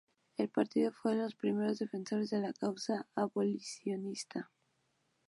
El 0.35 0.49
partido 0.49 0.91
fue 0.91 1.11
de 1.15 1.21
los 1.21 1.35
primeros 1.35 1.77
defensores 1.77 2.31
de 2.31 2.39
la 2.39 2.53
causa 2.53 3.05
abolicionista. 3.13 4.49